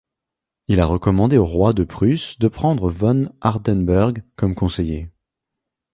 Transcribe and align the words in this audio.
Il 0.67 0.79
a 0.79 0.87
recommandé 0.87 1.37
au 1.37 1.45
roi 1.45 1.73
de 1.73 1.83
Prusse 1.83 2.39
de 2.39 2.47
prendre 2.47 2.89
von 2.89 3.31
Hardenberg 3.39 4.23
comme 4.35 4.55
conseiller. 4.55 5.11